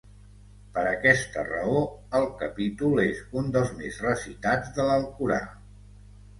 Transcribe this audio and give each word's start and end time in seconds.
Per 0.77 0.85
aquesta 0.91 1.43
raó, 1.49 1.83
el 2.21 2.25
capítol 2.41 3.03
és 3.05 3.21
un 3.43 3.55
dels 3.59 3.77
més 3.85 4.03
recitats 4.09 4.77
de 4.81 4.91
l'Alcorà. 4.91 5.43